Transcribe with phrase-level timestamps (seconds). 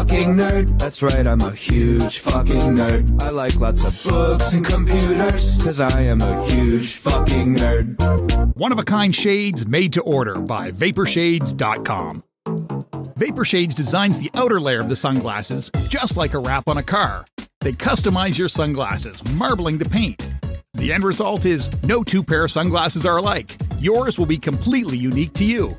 [0.00, 0.78] fucking nerd.
[0.78, 3.20] That's right, I'm a huge fucking nerd.
[3.20, 8.56] I like lots of books and computers, cause I am a huge fucking nerd.
[8.56, 12.24] One of a kind shades made to order by Vaporshades.com.
[12.46, 17.26] Vaporshades designs the outer layer of the sunglasses just like a wrap on a car.
[17.60, 20.26] They customize your sunglasses, marbling the paint.
[20.74, 23.54] The end result is no two pair of sunglasses are alike.
[23.78, 25.76] Yours will be completely unique to you.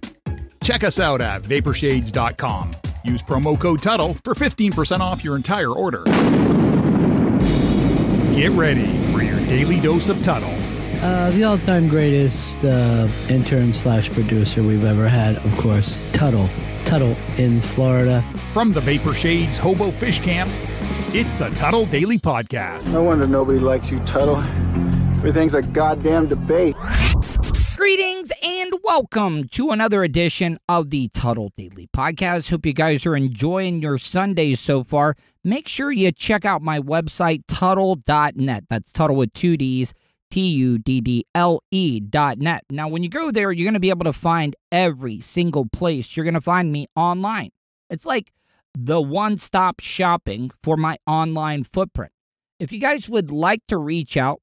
[0.63, 2.75] Check us out at vaporshades.com.
[3.03, 6.03] Use promo code Tuddle for 15% off your entire order.
[8.35, 10.53] Get ready for your daily dose of Tuddle.
[11.03, 16.47] Uh, the all-time greatest uh, intern slash producer we've ever had, of course, Tuddle.
[16.85, 18.21] Tuddle in Florida.
[18.53, 20.51] From the Vapor Shades Hobo Fish Camp,
[21.13, 22.85] it's the Tuddle Daily Podcast.
[22.87, 24.37] No wonder nobody likes you, Tuddle.
[25.17, 26.75] Everything's a goddamn debate.
[27.81, 32.51] Greetings and welcome to another edition of the Tuddle Daily Podcast.
[32.51, 35.15] Hope you guys are enjoying your Sundays so far.
[35.43, 38.65] Make sure you check out my website, Tuddle.net.
[38.69, 39.95] That's Tuddle with two D's,
[40.29, 42.65] T U D D L E dot net.
[42.69, 46.15] Now, when you go there, you're going to be able to find every single place
[46.15, 47.49] you're going to find me online.
[47.89, 48.31] It's like
[48.77, 52.11] the one stop shopping for my online footprint.
[52.59, 54.39] If you guys would like to reach out,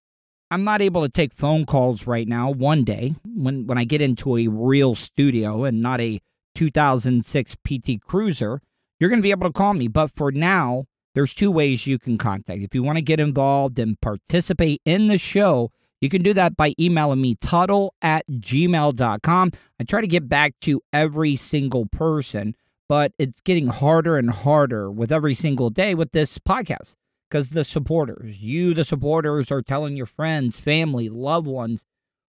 [0.51, 2.51] I'm not able to take phone calls right now.
[2.51, 6.21] One day, when when I get into a real studio and not a
[6.55, 8.61] 2006 PT Cruiser,
[8.99, 9.89] you're going to be able to call me.
[9.89, 12.63] But for now, there's two ways you can contact.
[12.63, 16.57] If you want to get involved and participate in the show, you can do that
[16.57, 19.53] by emailing me tuddle at gmail.com.
[19.81, 22.55] I try to get back to every single person,
[22.89, 26.95] but it's getting harder and harder with every single day with this podcast
[27.29, 31.85] because the supporters, you, the supporters, are telling your friends, family, loved ones,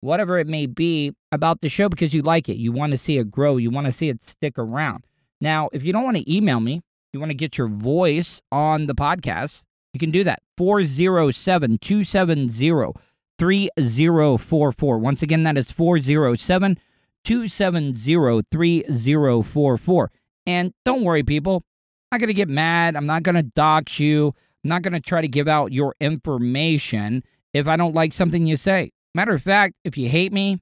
[0.01, 2.57] whatever it may be, about the show because you like it.
[2.57, 3.57] You want to see it grow.
[3.57, 5.05] You want to see it stick around.
[5.39, 6.81] Now, if you don't want to email me,
[7.13, 10.41] you want to get your voice on the podcast, you can do that.
[10.57, 12.93] 407 270
[13.37, 14.97] 3044.
[14.99, 16.77] Once again, that is 407
[17.23, 20.11] 270 3044.
[20.45, 21.63] And don't worry, people.
[22.11, 22.95] I'm not going to get mad.
[22.95, 24.33] I'm not going to dox you.
[24.63, 27.23] I'm not going to try to give out your information
[27.53, 28.91] if I don't like something you say.
[29.13, 30.59] Matter of fact, if you hate me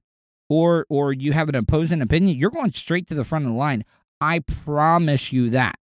[0.48, 3.56] or or you have an opposing opinion, you're going straight to the front of the
[3.56, 3.84] line.
[4.20, 5.76] I promise you that.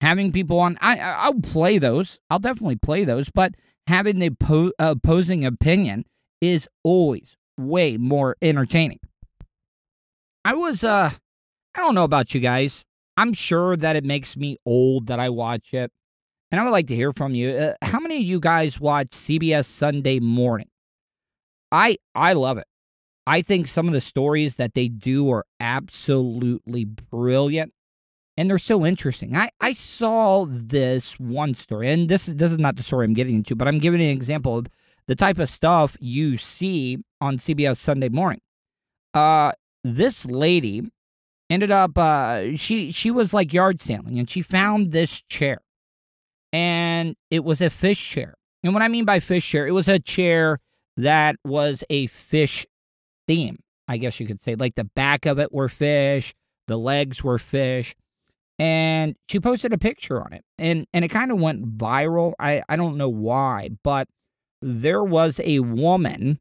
[0.00, 2.18] Having people on, I I'll play those.
[2.28, 3.54] I'll definitely play those, but
[3.86, 6.04] having the po- opposing opinion
[6.40, 8.98] is always way more entertaining.
[10.44, 11.12] I was uh
[11.74, 12.84] I don't know about you guys.
[13.16, 15.92] I'm sure that it makes me old that I watch it.
[16.52, 17.50] And I would like to hear from you.
[17.50, 20.68] Uh, how many of you guys watch CBS Sunday Morning?
[21.72, 22.66] I I love it.
[23.26, 27.72] I think some of the stories that they do are absolutely brilliant
[28.36, 29.36] and they're so interesting.
[29.36, 33.36] I, I saw this one story, and this, this is not the story I'm getting
[33.36, 34.66] into, but I'm giving an example of
[35.06, 38.40] the type of stuff you see on CBS Sunday morning.
[39.12, 39.52] Uh,
[39.84, 40.90] this lady
[41.50, 45.60] ended up uh, she she was like yard sailing, and she found this chair,
[46.52, 48.34] and it was a fish chair.
[48.62, 50.58] And what I mean by fish chair, it was a chair
[50.96, 52.66] that was a fish
[53.26, 53.58] theme,
[53.88, 54.54] I guess you could say.
[54.54, 56.34] Like the back of it were fish,
[56.68, 57.96] the legs were fish.
[58.58, 60.44] And she posted a picture on it.
[60.58, 62.34] And and it kind of went viral.
[62.38, 64.08] I, I don't know why, but
[64.60, 66.38] there was a woman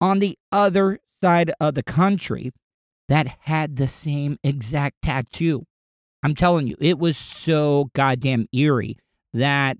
[0.00, 2.52] on the other side of the country
[3.08, 5.64] that had the same exact tattoo.
[6.22, 8.96] I'm telling you, it was so goddamn eerie
[9.32, 9.78] that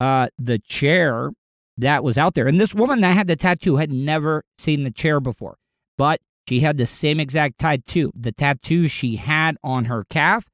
[0.00, 1.30] uh, the chair
[1.76, 4.90] that was out there, and this woman that had the tattoo had never seen the
[4.90, 5.56] chair before,
[5.98, 8.12] but she had the same exact tattoo.
[8.14, 10.44] The tattoo she had on her calf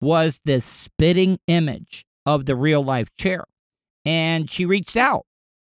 [0.00, 3.44] was the spitting image of the real life chair.
[4.04, 5.26] And she reached out.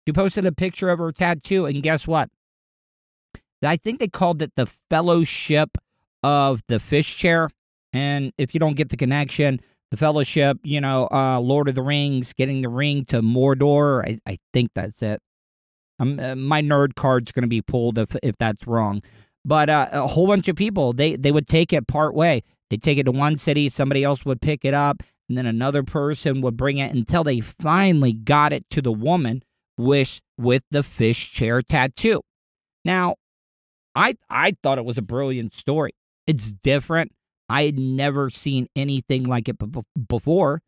[0.06, 2.30] She posted a picture of her tattoo, and guess what?
[3.62, 5.78] I think they called it the Fellowship
[6.22, 7.50] of the Fish Chair.
[7.92, 9.60] And if you don't get the connection,
[9.90, 14.04] the Fellowship, you know, uh, Lord of the Rings, getting the ring to Mordor.
[14.04, 15.20] I, I think that's it.
[16.00, 19.02] Um, uh, my nerd card's going to be pulled if if that's wrong.
[19.44, 22.42] But uh, a whole bunch of people they they would take it part way.
[22.70, 25.82] They take it to one city, somebody else would pick it up, and then another
[25.82, 29.42] person would bring it until they finally got it to the woman
[29.76, 32.22] with with the fish chair tattoo.
[32.84, 33.16] Now,
[33.94, 35.92] I I thought it was a brilliant story.
[36.26, 37.12] It's different.
[37.48, 39.56] I had never seen anything like it
[40.08, 40.62] before.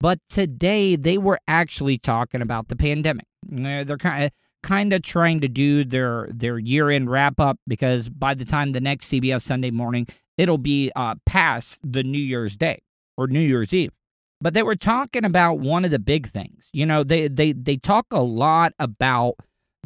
[0.00, 3.26] But today they were actually talking about the pandemic.
[3.46, 4.30] They're kind of
[4.62, 8.72] kind of trying to do their their year end wrap up because by the time
[8.72, 10.06] the next CBS Sunday morning,
[10.38, 12.82] it'll be uh, past the New Year's Day
[13.16, 13.92] or New Year's Eve.
[14.40, 16.68] but they were talking about one of the big things.
[16.72, 19.34] You know, they they they talk a lot about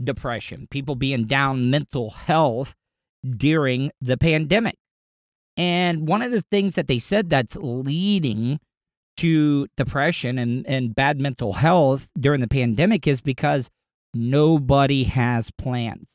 [0.03, 2.75] depression, people being down mental health
[3.37, 4.77] during the pandemic.
[5.57, 8.61] And one of the things that they said that's leading
[9.19, 13.71] to depression and, and bad mental health during the pandemic is because
[14.13, 16.09] nobody has plans.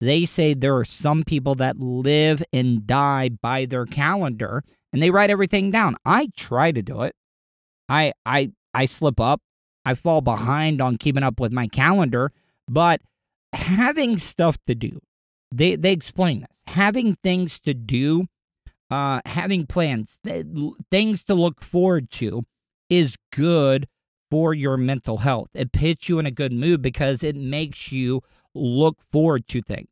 [0.00, 5.10] They say there are some people that live and die by their calendar and they
[5.10, 5.96] write everything down.
[6.04, 7.14] I try to do it.
[7.88, 9.40] I I I slip up.
[9.84, 12.32] I fall behind on keeping up with my calendar,
[12.68, 13.00] but
[13.52, 15.00] having stuff to do.
[15.50, 16.62] They they explain this.
[16.68, 18.26] Having things to do,
[18.94, 20.46] uh having plans, th-
[20.90, 22.44] things to look forward to
[22.88, 23.88] is good
[24.30, 25.48] for your mental health.
[25.54, 28.22] It puts you in a good mood because it makes you
[28.54, 29.88] look forward to things.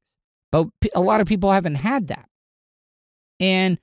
[0.53, 2.27] But a lot of people haven't had that.
[3.41, 3.79] And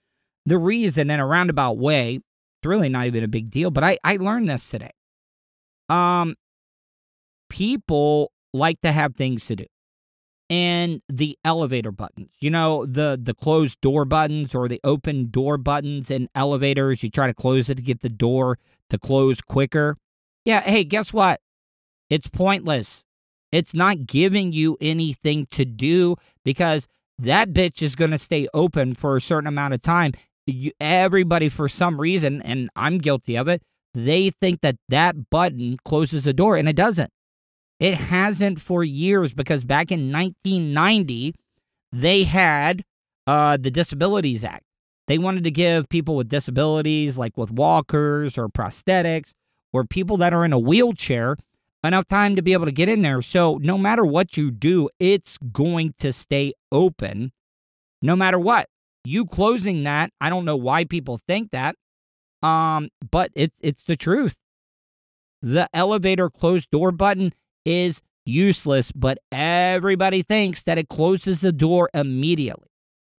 [0.46, 3.98] the reason, in a roundabout way, it's really not even a big deal, but I,
[4.04, 4.92] I learned this today.
[5.90, 6.36] Um,
[7.50, 9.66] people like to have things to do.
[10.50, 15.58] And the elevator buttons, you know, the the closed door buttons or the open door
[15.58, 18.58] buttons in elevators, you try to close it to get the door
[18.90, 19.96] to close quicker.
[20.46, 21.42] Yeah, hey, guess what?
[22.10, 23.04] It's pointless.
[23.52, 26.88] It's not giving you anything to do because
[27.20, 30.14] that bitch is going to stay open for a certain amount of time.
[30.46, 33.62] You, everybody, for some reason, and I'm guilty of it,
[33.94, 37.12] they think that that button closes the door, and it doesn't.
[37.80, 41.34] It hasn't for years because back in 1990,
[41.92, 42.84] they had
[43.26, 44.66] uh, the Disabilities Act.
[45.08, 49.32] They wanted to give people with disabilities, like with walkers or prosthetics,
[49.74, 51.38] or people that are in a wheelchair
[51.84, 53.22] enough time to be able to get in there.
[53.22, 57.32] So no matter what you do, it's going to stay open
[58.02, 58.68] no matter what.
[59.06, 61.76] You closing that, I don't know why people think that.
[62.44, 64.36] Um, but it's it's the truth.
[65.42, 67.34] The elevator closed door button
[67.70, 72.68] is useless, but everybody thinks that it closes the door immediately.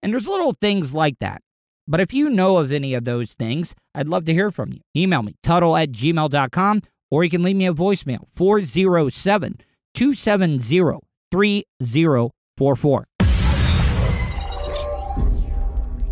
[0.03, 1.43] And there's little things like that.
[1.87, 4.81] But if you know of any of those things, I'd love to hear from you.
[4.97, 9.59] Email me, tuddle at gmail.com, or you can leave me a voicemail, 407
[9.95, 11.01] 270
[11.31, 13.07] 3044.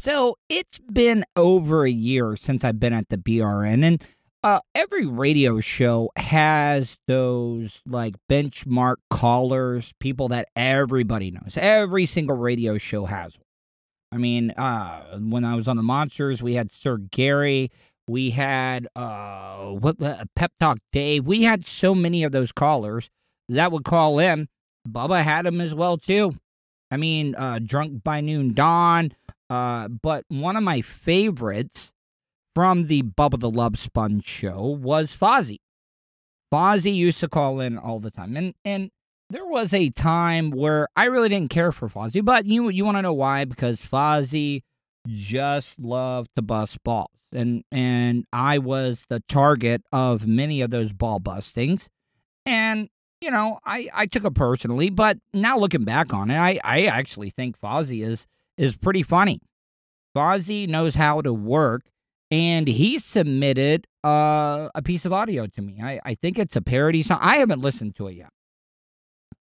[0.01, 4.03] So it's been over a year since I've been at the BRN, and
[4.43, 11.57] uh, every radio show has those like benchmark callers, people that everybody knows.
[11.57, 13.45] Every single radio show has one.
[14.11, 17.71] I mean, uh, when I was on the Monsters, we had Sir Gary.
[18.09, 21.27] We had uh, what uh, Pep Talk Dave.
[21.27, 23.11] We had so many of those callers
[23.51, 24.49] that would call in.
[24.89, 26.39] Bubba had them as well too.
[26.91, 29.13] I mean, uh, Drunk by Noon Dawn.
[29.51, 31.93] Uh, but one of my favorites
[32.59, 35.61] from the Bubba the Love Sponge show was Fozzie.
[36.53, 38.91] Fozzie used to call in all the time, and and
[39.31, 42.97] there was a time where I really didn't care for Fozzie, but you you want
[42.97, 43.45] to know why?
[43.45, 44.63] Because Fozzie
[45.07, 50.93] just loved to bust balls, and and I was the target of many of those
[50.93, 51.87] ball bustings,
[52.45, 52.89] and
[53.21, 56.87] you know I I took it personally, but now looking back on it, I I
[56.87, 58.27] actually think Fozzie is
[58.57, 59.43] is pretty funny.
[60.13, 61.83] Fozzie knows how to work,
[62.31, 65.81] and he submitted uh, a piece of audio to me.
[65.83, 67.19] I I think it's a parody song.
[67.21, 68.31] I haven't listened to it yet.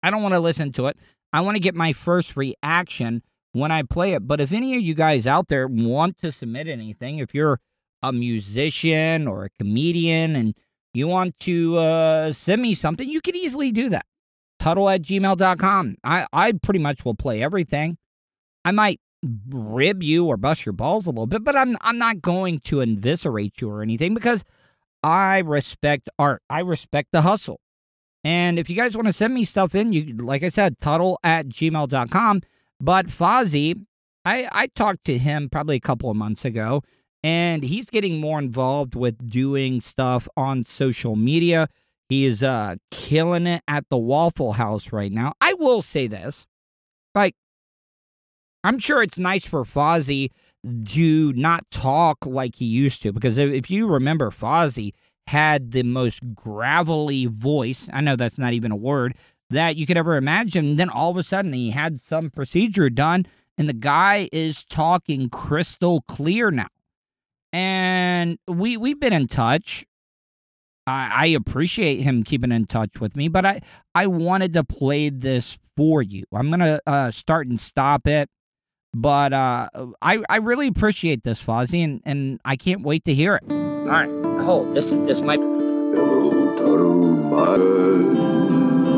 [0.03, 0.97] I don't want to listen to it.
[1.33, 4.27] I want to get my first reaction when I play it.
[4.27, 7.59] But if any of you guys out there want to submit anything, if you're
[8.01, 10.55] a musician or a comedian and
[10.93, 14.05] you want to uh, send me something, you can easily do that.
[14.59, 15.97] Tuddle at gmail.com.
[16.03, 17.97] I, I pretty much will play everything.
[18.63, 18.99] I might
[19.49, 22.81] rib you or bust your balls a little bit, but I'm I'm not going to
[22.81, 24.43] eviscerate you or anything because
[25.03, 26.41] I respect art.
[26.49, 27.59] I respect the hustle.
[28.23, 31.19] And if you guys want to send me stuff in, you like I said, tuddle
[31.23, 32.41] at gmail.com.
[32.79, 33.85] But Fozzie,
[34.25, 36.83] I, I talked to him probably a couple of months ago,
[37.23, 41.69] and he's getting more involved with doing stuff on social media.
[42.09, 45.33] He is uh, killing it at the Waffle House right now.
[45.41, 46.45] I will say this.
[47.15, 47.35] Like,
[48.67, 50.31] I'm sure it's nice for Fozzie
[50.89, 54.93] to not talk like he used to, because if you remember Fozzie,
[55.27, 57.89] had the most gravelly voice.
[57.91, 59.15] I know that's not even a word
[59.49, 60.77] that you could ever imagine.
[60.77, 63.25] Then all of a sudden, he had some procedure done,
[63.57, 66.67] and the guy is talking crystal clear now.
[67.53, 69.85] And we we've been in touch.
[70.85, 73.61] I, I appreciate him keeping in touch with me, but I
[73.93, 76.23] I wanted to play this for you.
[76.33, 78.29] I'm gonna uh, start and stop it,
[78.93, 79.69] but uh,
[80.01, 83.43] I I really appreciate this, Fozzie, and and I can't wait to hear it.
[83.51, 84.09] All right.
[84.49, 85.39] Oh, this is this might.
[85.39, 85.45] My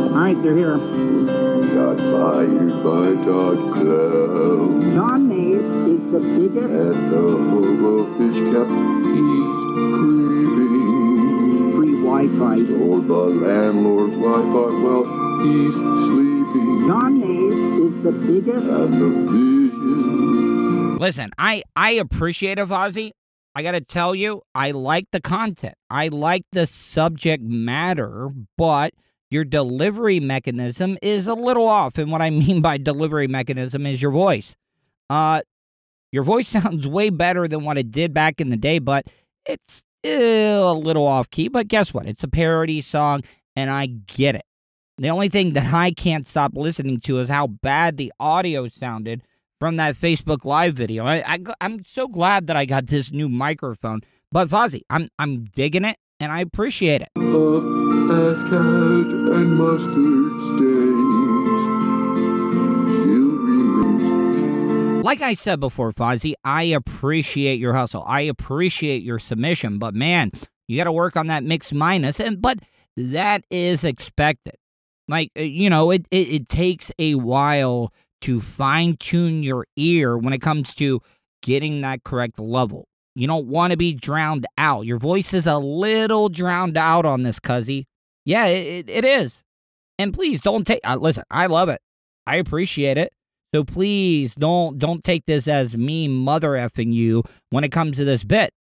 [0.09, 0.77] All right, they're here.
[0.77, 4.93] got fired by Todd Cloud.
[4.93, 8.69] John Mays is the biggest At the hobo fish camp,
[9.05, 9.59] he's
[10.55, 11.71] creeping.
[11.75, 12.55] free Wi-Fi.
[12.77, 15.03] Told the landlord Wi-Fi, well,
[15.43, 16.38] he's sleeping.
[16.51, 18.65] Is the biggest.
[20.99, 23.11] Listen, I I appreciate Fozzie.
[23.53, 25.75] I got to tell you, I like the content.
[25.89, 28.93] I like the subject matter, but
[29.29, 31.97] your delivery mechanism is a little off.
[31.97, 34.55] And what I mean by delivery mechanism is your voice.
[35.09, 35.41] Uh,
[36.11, 39.05] your voice sounds way better than what it did back in the day, but
[39.45, 41.47] it's a little off key.
[41.47, 42.07] But guess what?
[42.07, 43.21] It's a parody song,
[43.55, 44.45] and I get it.
[44.99, 49.23] The only thing that I can't stop listening to is how bad the audio sounded
[49.57, 51.05] from that Facebook Live video.
[51.05, 54.01] I, I am so glad that I got this new microphone.
[54.29, 57.07] But Fozzie, I'm I'm digging it and I appreciate it.
[57.15, 61.47] Ass cat and mustard stains.
[62.99, 65.03] Still remains.
[65.05, 68.03] Like I said before, Fozzie, I appreciate your hustle.
[68.05, 70.31] I appreciate your submission, but man,
[70.67, 72.59] you got to work on that mix minus, and but
[72.97, 74.55] that is expected.
[75.09, 80.17] Like uh, you know, it, it it takes a while to fine tune your ear
[80.17, 81.01] when it comes to
[81.41, 82.87] getting that correct level.
[83.15, 84.85] You don't want to be drowned out.
[84.85, 87.85] Your voice is a little drowned out on this, cuzzy.
[88.23, 89.41] Yeah, it, it, is.
[89.97, 90.81] And please don't take.
[90.83, 91.81] Uh, listen, I love it.
[92.27, 93.11] I appreciate it.
[93.53, 98.05] So please don't don't take this as me mother effing you when it comes to
[98.05, 98.53] this bit.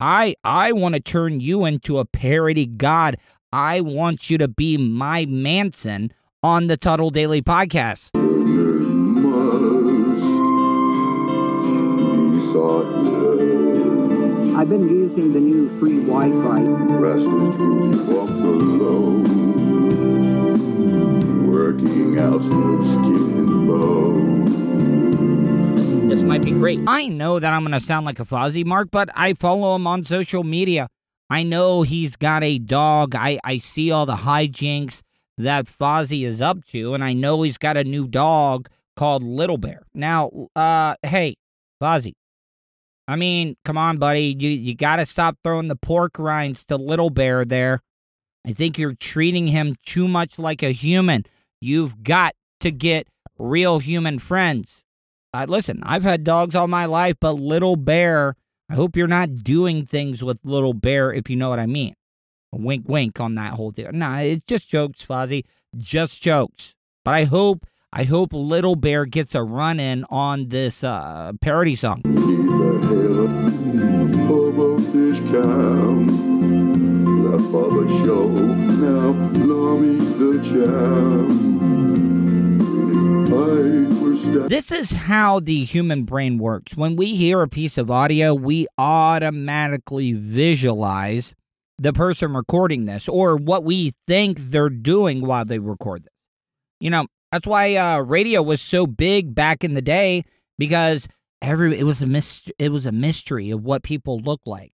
[0.00, 3.18] I I want to turn you into a parody god.
[3.52, 6.12] I want you to be my Manson
[6.42, 8.10] on the Tuddle Daily Podcast.
[14.56, 16.62] I've been using the new free Wi-Fi.
[16.94, 18.32] Restless dreams he walks.
[21.46, 24.44] Working out through skin and bone.
[25.76, 26.80] This, this might be great.
[26.86, 29.86] I know that I'm going to sound like a Fozzie Mark, but I follow him
[29.86, 30.88] on social media.
[31.28, 33.14] I know he's got a dog.
[33.14, 35.02] I, I see all the hijinks
[35.38, 39.58] that Fozzie is up to, and I know he's got a new dog called Little
[39.58, 39.82] Bear.
[39.94, 41.36] Now, uh, hey,
[41.82, 42.14] Fozzie.
[43.08, 44.36] I mean, come on, buddy.
[44.38, 47.82] You you got to stop throwing the pork rinds to Little Bear there.
[48.46, 51.24] I think you're treating him too much like a human.
[51.60, 54.82] You've got to get real human friends.
[55.32, 58.36] Uh, listen, I've had dogs all my life, but Little Bear,
[58.68, 61.94] I hope you're not doing things with Little Bear, if you know what I mean.
[62.52, 63.86] Wink, wink on that whole thing.
[63.92, 65.44] Nah, it's just jokes, Fozzie.
[65.76, 66.74] Just jokes.
[67.04, 71.74] But I hope, I hope Little Bear gets a run in on this uh, parody
[71.74, 72.02] song.
[72.06, 72.66] Leave the
[74.92, 75.20] fish
[84.26, 86.76] This is how the human brain works.
[86.76, 91.32] When we hear a piece of audio, we automatically visualize
[91.78, 96.12] the person recording this or what we think they're doing while they record this.
[96.80, 100.24] You know, that's why uh, radio was so big back in the day
[100.58, 101.06] because
[101.40, 104.72] every it was a myst- it was a mystery of what people look like.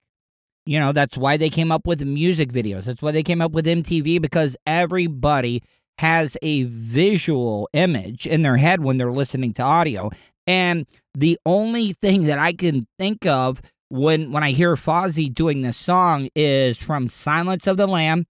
[0.64, 2.84] You know, that's why they came up with music videos.
[2.84, 5.62] That's why they came up with MTV because everybody
[5.98, 10.10] has a visual image in their head when they're listening to audio.
[10.46, 15.62] And the only thing that I can think of when when I hear Fozzie doing
[15.62, 18.26] this song is from Silence of the Lamb,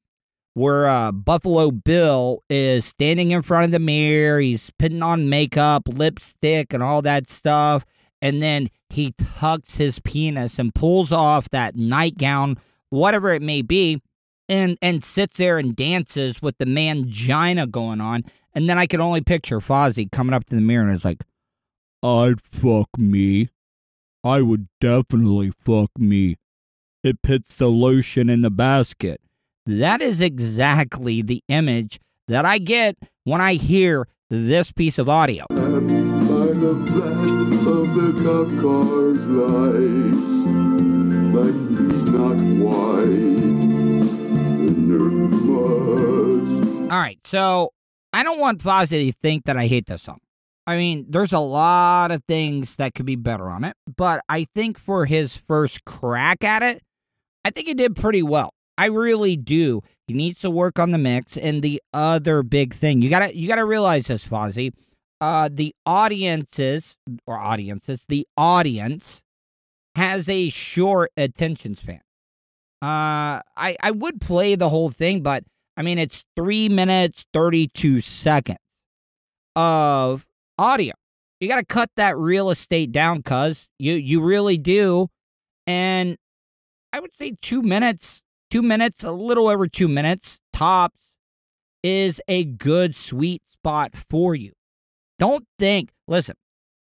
[0.55, 4.41] where uh, Buffalo Bill is standing in front of the mirror.
[4.41, 7.85] He's putting on makeup, lipstick, and all that stuff.
[8.21, 12.59] And then he tucks his penis and pulls off that nightgown,
[12.91, 14.01] whatever it may be,
[14.53, 18.25] and and sits there and dances with the mangina going on.
[18.55, 21.25] And then I can only picture Fozzie coming up to the mirror and is like,
[22.03, 23.49] I'd fuck me.
[24.23, 26.37] I would definitely fuck me.
[27.03, 29.21] It puts the lotion in the basket.
[29.65, 35.47] That is exactly the image that I get when I hear this piece of audio.
[46.91, 47.71] All right, so
[48.13, 50.19] I don't want Fozzie to think that I hate this song.
[50.67, 54.45] I mean, there's a lot of things that could be better on it, but I
[54.45, 56.83] think for his first crack at it,
[57.45, 58.55] I think he did pretty well.
[58.79, 59.83] I really do.
[60.07, 61.37] He needs to work on the mix.
[61.37, 64.73] And the other big thing, you gotta you gotta realize this, Fozzie.
[65.21, 66.97] Uh, the audiences
[67.27, 69.23] or audiences, the audience
[69.95, 72.01] has a short attention span.
[72.83, 75.45] Uh, I I would play the whole thing, but
[75.77, 78.59] I mean it's three minutes thirty two seconds
[79.55, 80.27] of
[80.59, 80.93] audio.
[81.39, 85.09] You got to cut that real estate down, cuz you you really do.
[85.65, 86.19] And
[86.93, 91.13] I would say two minutes, two minutes, a little over two minutes tops,
[91.85, 94.53] is a good sweet spot for you.
[95.21, 95.91] Don't think.
[96.09, 96.35] Listen,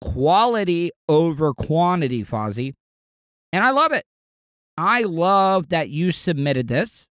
[0.01, 2.73] quality over quantity, Fozzie,
[3.53, 4.07] and I love it.
[4.77, 7.07] I love that you submitted this,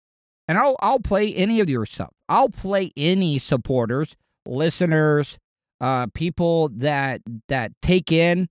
[0.47, 2.13] and I'll I'll play any of your stuff.
[2.27, 5.37] I'll play any supporters, listeners,
[5.81, 8.47] uh, people that that take in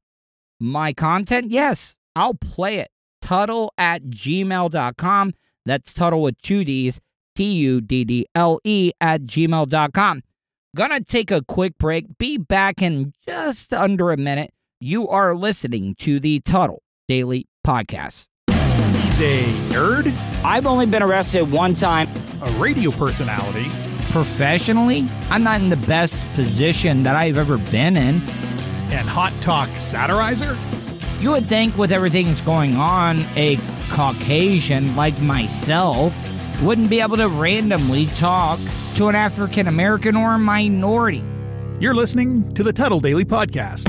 [0.61, 1.51] my content.
[1.51, 2.91] Yes, I'll play it.
[3.23, 5.35] Tuddle at gmail.com.
[5.67, 7.01] That's Tuddle with two D's,
[7.35, 10.23] T U D D L E at gmail.com.
[10.77, 12.19] Gonna take a quick break.
[12.19, 14.53] Be back in just under a minute.
[14.81, 18.29] You are listening to the Tuddle Daily Podcast.
[19.19, 19.45] He's a
[19.75, 22.09] nerd, I've only been arrested one time
[22.41, 23.69] a radio personality,
[24.13, 25.09] professionally.
[25.29, 28.21] I'm not in the best position that I've ever been in.
[28.93, 30.57] and hot talk satirizer.
[31.21, 33.59] You would think, with everything that's going on, a
[33.89, 36.17] Caucasian like myself
[36.63, 38.61] wouldn't be able to randomly talk
[38.95, 41.25] to an African American or a minority.
[41.81, 43.89] You're listening to the Tuddle Daily Podcast.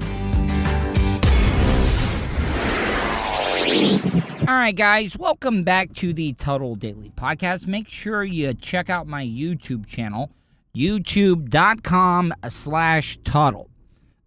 [4.51, 7.67] All right, guys, welcome back to the Tuddle Daily Podcast.
[7.67, 10.29] Make sure you check out my YouTube channel,
[10.75, 13.69] youtube.com slash Tuddle.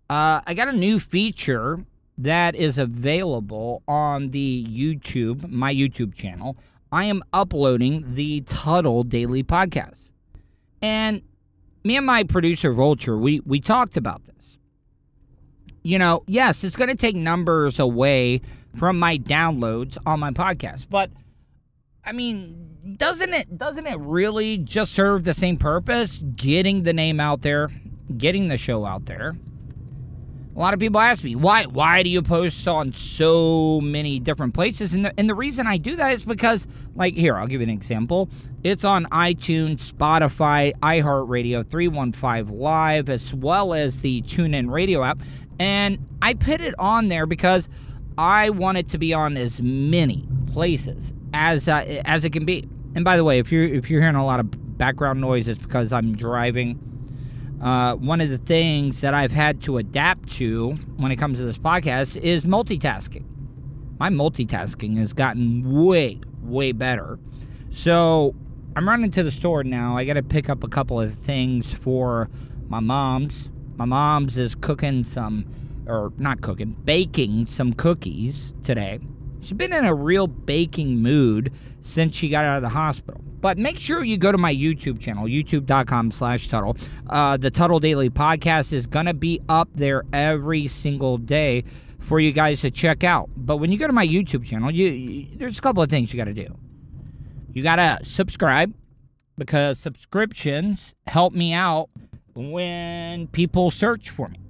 [0.09, 1.85] Uh, I got a new feature
[2.17, 6.57] that is available on the YouTube, my YouTube channel.
[6.91, 10.09] I am uploading the Tuddle Daily Podcast.
[10.81, 11.21] And
[11.85, 14.59] me and my producer, Vulture, we, we talked about this.
[15.83, 18.41] You know, yes, it's going to take numbers away
[18.77, 20.87] from my downloads on my podcast.
[20.91, 21.11] But
[22.05, 26.19] I mean, doesn't it doesn't it really just serve the same purpose?
[26.37, 27.71] Getting the name out there,
[28.17, 29.35] getting the show out there.
[30.55, 34.55] A lot of people ask me, why why do you post on so many different
[34.55, 34.95] places?
[34.95, 37.67] And the, and the reason I do that is because, like, here, I'll give you
[37.67, 38.29] an example.
[38.63, 45.19] It's on iTunes, Spotify, iHeartRadio, 315 Live, as well as the TuneIn Radio app.
[45.59, 47.69] And I put it on there because
[48.17, 52.69] I want it to be on as many places as uh, as it can be.
[52.95, 55.59] And by the way, if you're if you're hearing a lot of background noise, it's
[55.59, 56.81] because I'm driving.
[57.61, 61.45] Uh, one of the things that I've had to adapt to when it comes to
[61.45, 63.25] this podcast is multitasking.
[63.99, 67.19] My multitasking has gotten way way better.
[67.71, 68.35] So
[68.77, 69.97] I'm running to the store now.
[69.97, 72.29] I got to pick up a couple of things for
[72.69, 73.51] my mom's.
[73.77, 75.47] My mom's is cooking some
[75.87, 79.01] or not cooking, baking some cookies today.
[79.41, 83.21] She's been in a real baking mood since she got out of the hospital.
[83.41, 86.79] But make sure you go to my YouTube channel, youtube.com slash Tuddle.
[87.11, 91.65] Uh, the Tuddle Daily Podcast is going to be up there every single day
[91.99, 93.29] for you guys to check out.
[93.37, 96.13] But when you go to my YouTube channel, you, you there's a couple of things
[96.13, 96.57] you got to do.
[97.53, 98.73] You got to subscribe
[99.37, 101.91] because subscriptions help me out
[102.35, 104.44] when people search for me.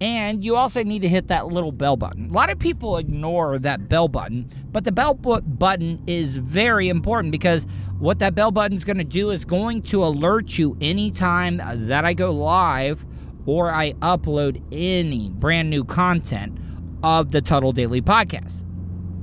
[0.00, 2.28] And you also need to hit that little bell button.
[2.28, 7.32] A lot of people ignore that bell button, but the bell button is very important
[7.32, 7.66] because
[7.98, 12.04] what that bell button is going to do is going to alert you anytime that
[12.04, 13.06] I go live
[13.46, 16.58] or I upload any brand new content
[17.02, 18.64] of the Tuddle Daily Podcast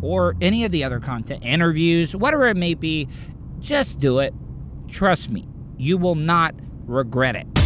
[0.01, 3.07] or any of the other content, interviews, whatever it may be.
[3.59, 4.33] Just do it.
[4.87, 6.55] Trust me, you will not
[6.85, 7.62] regret it.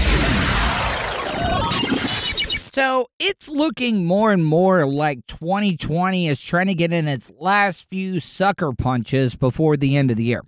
[2.77, 7.89] So it's looking more and more like 2020 is trying to get in its last
[7.89, 10.43] few sucker punches before the end of the year.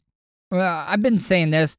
[0.51, 1.75] Well, I've been saying this.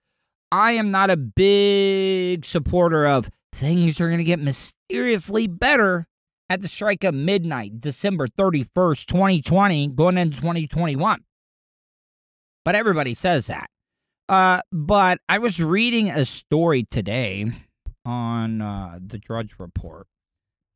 [0.50, 6.08] I am not a big supporter of things are going to get mysteriously better
[6.48, 11.20] at the strike of midnight, December 31st, 2020, going into 2021.
[12.64, 13.70] But everybody says that.
[14.28, 17.52] Uh, but I was reading a story today
[18.04, 20.08] on uh, the Drudge Report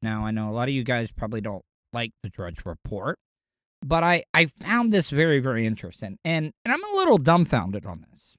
[0.04, 3.18] now, I know a lot of you guys probably don't like the Drudge Report,
[3.82, 6.18] but I, I found this very, very interesting.
[6.24, 8.36] And, and I'm a little dumbfounded on this.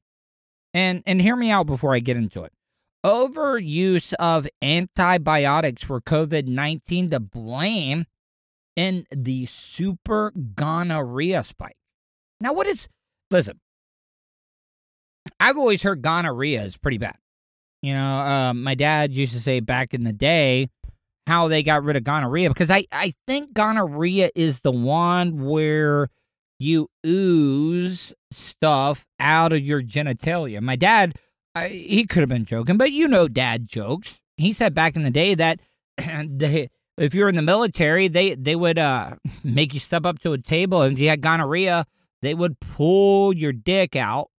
[0.73, 2.51] And and hear me out before I get into it.
[3.05, 8.05] Overuse of antibiotics for COVID-19 to blame
[8.75, 11.77] in the super gonorrhea spike.
[12.41, 12.89] Now what is
[13.31, 13.61] listen,
[15.39, 17.15] I've always heard gonorrhea is pretty bad.
[17.81, 20.69] You know, uh, my dad used to say back in the day
[21.27, 26.09] how they got rid of gonorrhea because I, I think gonorrhea is the one where
[26.59, 30.61] you ooze stuff out of your genitalia.
[30.61, 31.15] My dad,
[31.53, 34.21] I, he could have been joking, but you know dad jokes.
[34.37, 35.59] He said back in the day that
[35.97, 40.33] they, if you're in the military, they, they would uh, make you step up to
[40.33, 41.85] a table and if you had gonorrhea,
[42.21, 44.29] they would pull your dick out,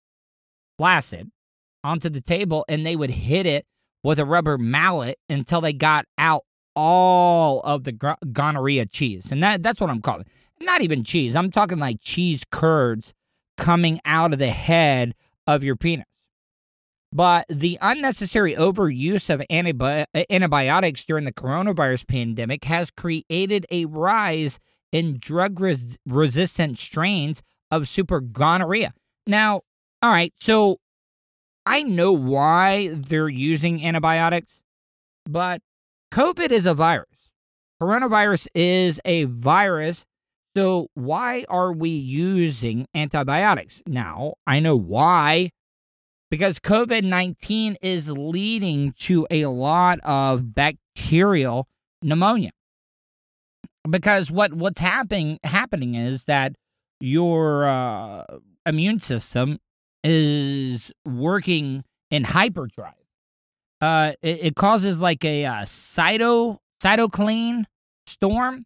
[0.79, 1.31] flaccid,
[1.85, 3.66] onto the table and they would hit it
[4.03, 6.44] with a rubber mallet until they got out
[6.77, 9.33] all of the gonorrhea cheese.
[9.33, 10.27] And that that's what I'm calling.
[10.61, 11.35] Not even cheese.
[11.35, 13.12] I'm talking like cheese curds
[13.57, 15.15] coming out of the head
[15.47, 16.05] of your penis.
[17.12, 24.59] But the unnecessary overuse of antibi- antibiotics during the coronavirus pandemic has created a rise
[24.93, 28.93] in drug res- resistant strains of super gonorrhea.
[29.27, 29.62] Now,
[30.03, 30.79] all right, so
[31.65, 34.61] I know why they're using antibiotics,
[35.25, 35.62] but
[36.17, 37.31] COVID is a virus.
[37.79, 40.07] Coronavirus is a virus.
[40.57, 43.83] So why are we using antibiotics?
[43.87, 45.51] Now, I know why.
[46.31, 51.69] Because COVID 19 is leading to a lot of bacterial
[52.01, 52.53] pneumonia.
[53.89, 56.55] Because what, what's happening happening is that
[56.99, 58.25] your uh,
[58.65, 59.59] immune system
[60.03, 63.06] is working in hyperdrive.
[63.81, 67.65] Uh, it, it causes like a uh, cyto cytokine
[68.07, 68.65] storm,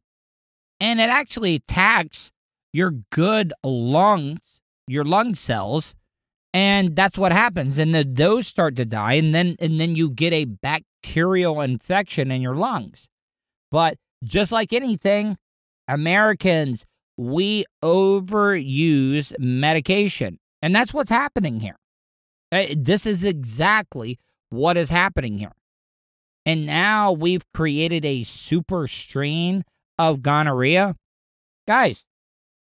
[0.79, 2.31] and it actually attacks
[2.73, 5.95] your good lungs, your lung cells,
[6.55, 7.79] and that's what happens.
[7.79, 12.31] And then those start to die, and then and then you get a bacterial infection
[12.31, 13.09] in your lungs.
[13.71, 15.39] But just like anything,
[15.89, 16.87] Americans
[17.21, 20.39] we overuse medication.
[20.63, 21.77] And that's what's happening here.
[22.51, 24.19] Uh, This is exactly
[24.51, 25.53] what is happening here.
[26.45, 29.65] And now we've created a super strain
[29.99, 30.97] of gonorrhea.
[31.67, 32.05] Guys,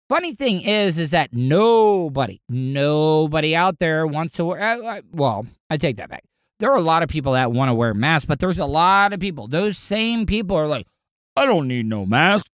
[0.10, 5.48] funny thing is is that nobody, nobody out there wants to wear uh, uh, well,
[5.70, 6.24] I take that back.
[6.60, 9.12] There are a lot of people that want to wear masks, but there's a lot
[9.12, 9.48] of people.
[9.48, 10.88] Those same people are like,
[11.36, 12.48] I don't need no mask.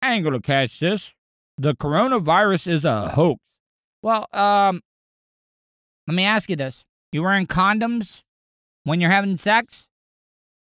[0.00, 1.12] I ain't gonna catch this.
[1.58, 3.40] The coronavirus is a hoax.
[4.00, 4.80] Well, um,
[6.06, 8.22] let me ask you this: You wearing condoms
[8.84, 9.88] when you're having sex?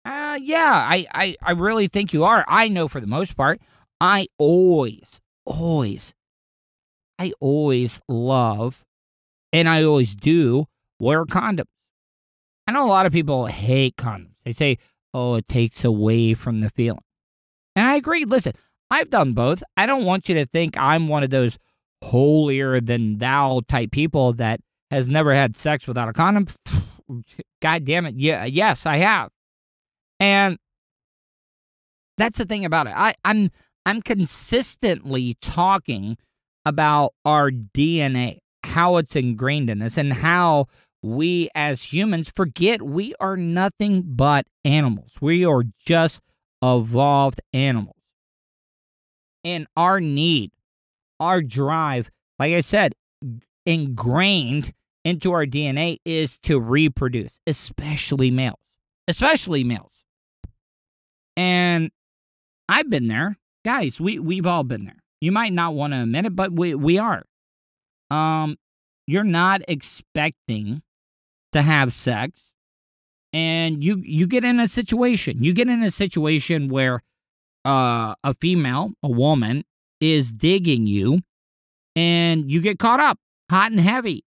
[0.04, 2.44] Uh, yeah, I, I, I really think you are.
[2.46, 3.60] I know for the most part.
[4.00, 6.12] I always, always,
[7.18, 8.84] I always love,
[9.52, 10.66] and I always do
[10.98, 11.64] wear condoms.
[12.66, 14.34] I know a lot of people hate condoms.
[14.44, 14.78] They say,
[15.14, 17.04] "Oh, it takes away from the feeling,"
[17.74, 18.24] and I agree.
[18.24, 18.52] Listen,
[18.90, 19.62] I've done both.
[19.76, 21.58] I don't want you to think I'm one of those
[22.02, 26.46] holier than thou type people that has never had sex without a condom.
[27.60, 28.14] God damn it.
[28.16, 29.30] Yeah, yes, I have.
[30.20, 30.58] And
[32.16, 32.92] that's the thing about it.
[32.96, 33.50] I, I'm
[33.86, 36.16] I'm consistently talking
[36.64, 40.66] about our DNA, how it's ingrained in us, and how
[41.02, 45.18] we as humans forget we are nothing but animals.
[45.20, 46.22] We are just
[46.62, 47.96] evolved animals.
[49.44, 50.52] And our need,
[51.20, 52.94] our drive, like I said,
[53.66, 54.72] ingrained
[55.04, 58.58] into our DNA is to reproduce, especially males,
[59.06, 60.04] especially males.
[61.36, 61.90] And
[62.68, 63.38] I've been there.
[63.64, 65.02] Guys, we, we've all been there.
[65.20, 67.24] You might not want to admit it, but we, we are.
[68.10, 68.56] Um,
[69.06, 70.82] you're not expecting
[71.52, 72.52] to have sex
[73.32, 77.02] and you you get in a situation you get in a situation where
[77.64, 79.64] uh, a female a woman
[80.00, 81.20] is digging you
[81.96, 83.18] and you get caught up
[83.50, 84.24] hot and heavy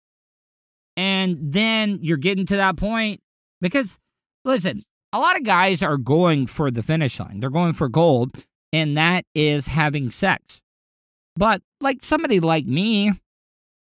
[0.97, 3.21] and then you're getting to that point
[3.61, 3.97] because
[4.45, 8.43] listen a lot of guys are going for the finish line they're going for gold
[8.73, 10.61] and that is having sex
[11.35, 13.11] but like somebody like me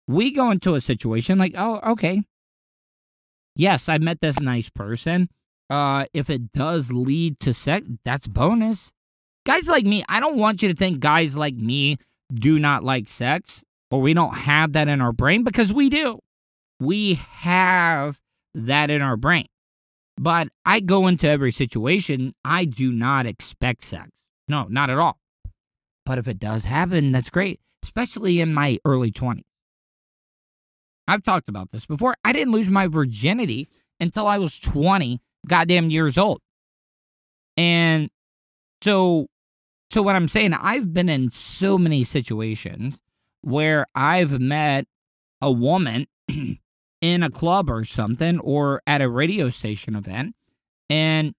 [0.07, 2.23] we go into a situation like oh okay
[3.55, 5.29] yes, I met this nice person.
[5.69, 8.91] Uh, if it does lead to sex, that's bonus.
[9.45, 11.97] Guys like me, I don't want you to think guys like me
[12.33, 16.19] do not like sex or we don't have that in our brain because we do.
[16.79, 18.19] We have
[18.53, 19.47] that in our brain.
[20.17, 24.11] But I go into every situation, I do not expect sex.
[24.47, 25.17] No, not at all.
[26.05, 29.43] But if it does happen, that's great, especially in my early 20s.
[31.07, 32.15] I've talked about this before.
[32.23, 36.41] I didn't lose my virginity until I was 20 goddamn years old.
[37.57, 38.09] And
[38.81, 39.27] so
[39.93, 42.99] so what I'm saying, I've been in so many situations
[43.41, 44.85] where I've met
[45.39, 46.07] a woman
[47.03, 50.33] in a club or something or at a radio station event
[50.89, 51.35] and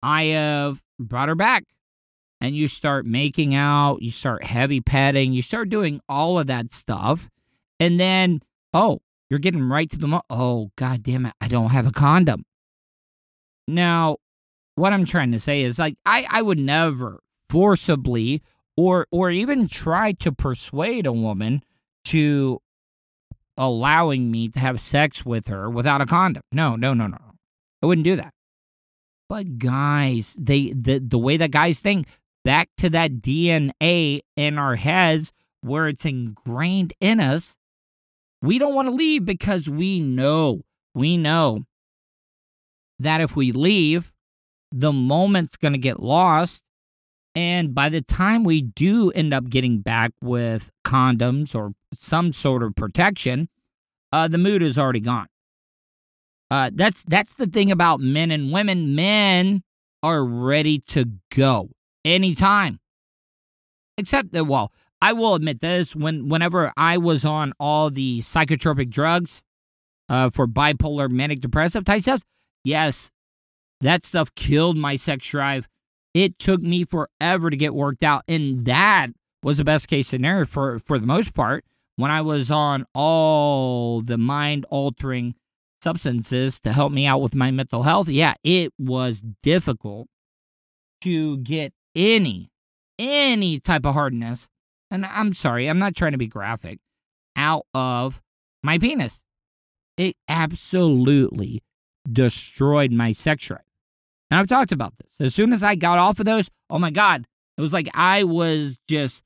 [0.00, 1.64] I have brought her back.
[2.40, 6.72] And you start making out, you start heavy petting, you start doing all of that
[6.72, 7.28] stuff.
[7.80, 11.70] And then, oh, you're getting right to the mo- oh god damn it, I don't
[11.70, 12.44] have a condom.
[13.66, 14.18] Now,
[14.76, 17.18] what I'm trying to say is like I I would never
[17.50, 18.40] forcibly
[18.76, 21.64] or or even try to persuade a woman
[22.04, 22.60] to
[23.58, 26.42] allowing me to have sex with her without a condom.
[26.52, 27.18] No, no, no, no.
[27.82, 28.32] I wouldn't do that.
[29.28, 32.06] But guys, they the the way that guys think
[32.44, 37.56] back to that DNA in our heads where it's ingrained in us,
[38.40, 40.62] we don't want to leave because we know,
[40.94, 41.64] we know
[42.98, 44.12] that if we leave,
[44.72, 46.62] the moment's going to get lost.
[47.34, 52.62] And by the time we do end up getting back with condoms or some sort
[52.62, 53.48] of protection,
[54.12, 55.28] uh, the mood is already gone.
[56.50, 58.94] Uh, that's that's the thing about men and women.
[58.94, 59.62] Men
[60.02, 61.70] are ready to go
[62.04, 62.80] anytime.
[63.98, 68.88] Except that, well, I will admit this: when whenever I was on all the psychotropic
[68.88, 69.42] drugs
[70.08, 72.24] uh, for bipolar, manic depressive type stuff,
[72.64, 73.10] yes,
[73.80, 75.68] that stuff killed my sex drive.
[76.14, 79.08] It took me forever to get worked out, and that
[79.42, 81.64] was the best case scenario for for the most part.
[81.96, 85.34] When I was on all the mind altering
[85.82, 90.08] substances to help me out with my mental health, yeah, it was difficult
[91.02, 92.50] to get any
[92.98, 94.48] any type of hardness.
[94.90, 96.78] And I'm sorry, I'm not trying to be graphic
[97.36, 98.20] out of
[98.62, 99.22] my penis.
[99.96, 101.62] It absolutely
[102.10, 103.67] destroyed my sex drive.
[104.30, 105.20] And I've talked about this.
[105.20, 108.24] As soon as I got off of those, oh my God, it was like I
[108.24, 109.22] was just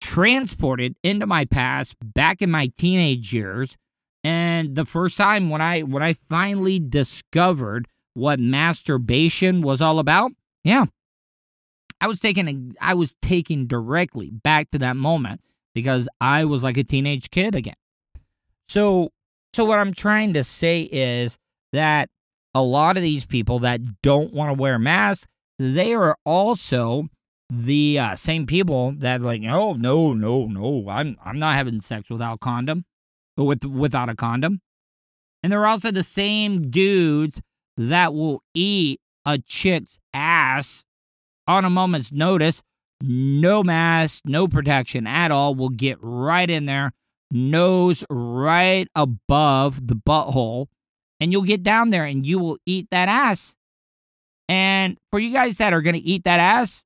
[0.00, 3.76] transported into my past back in my teenage years.
[4.22, 10.32] And the first time when I when I finally discovered what masturbation was all about,
[10.62, 10.86] yeah.
[12.02, 15.40] I was taken I was taken directly back to that moment
[15.74, 17.74] because I was like a teenage kid again.
[18.68, 19.10] So
[19.52, 21.38] so what I'm trying to say is
[21.72, 22.08] that
[22.54, 25.26] a lot of these people that don't want to wear masks,
[25.58, 27.08] they are also
[27.50, 32.08] the uh, same people that like, oh no, no, no, I'm I'm not having sex
[32.10, 32.84] without condom,
[33.36, 34.60] with without a condom,
[35.42, 37.40] and they're also the same dudes
[37.76, 40.84] that will eat a chick's ass
[41.46, 42.62] on a moment's notice,
[43.02, 46.92] no mask, no protection at all, will get right in there,
[47.30, 50.66] nose right above the butthole,
[51.20, 53.54] and you'll get down there and you will eat that ass.
[54.48, 56.82] And for you guys that are going to eat that ass,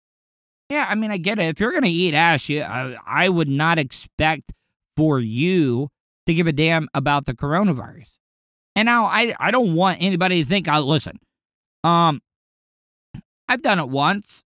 [0.68, 1.44] yeah, I mean, I get it.
[1.44, 4.52] If you're going to eat ass, you, I, I would not expect
[4.96, 5.88] for you
[6.26, 8.10] to give a damn about the coronavirus.
[8.76, 11.18] And now I, I don't want anybody to think, I oh, listen,
[11.84, 12.20] um,
[13.48, 14.42] I've done it once.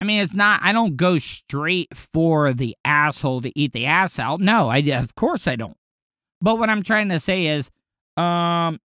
[0.00, 4.18] I mean, it's not, I don't go straight for the asshole to eat the ass
[4.18, 4.40] out.
[4.40, 5.76] No, I, of course I don't.
[6.40, 7.70] But what I'm trying to say is,
[8.16, 8.78] um,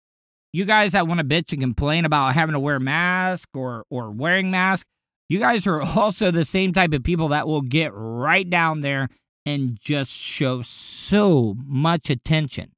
[0.53, 4.11] you guys that want to bitch and complain about having to wear mask or or
[4.11, 4.85] wearing mask,
[5.29, 9.09] you guys are also the same type of people that will get right down there
[9.45, 12.71] and just show so much attention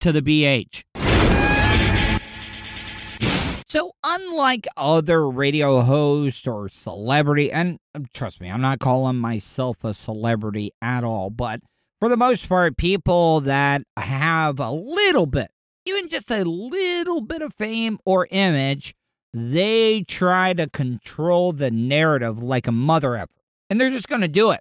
[0.00, 0.82] to the BH.
[3.66, 9.84] So, unlike other radio hosts or celebrity, and um, trust me, I'm not calling myself
[9.84, 11.60] a celebrity at all, but
[12.00, 15.52] for the most part, people that have a little bit
[15.84, 18.94] even just a little bit of fame or image,
[19.32, 23.30] they try to control the narrative like a mother ever.
[23.68, 24.60] And they're just going to do it.